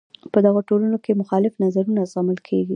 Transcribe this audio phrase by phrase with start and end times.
[0.33, 2.69] په دغو ټولنو کې مخالف نظرونه زغمل کیږي.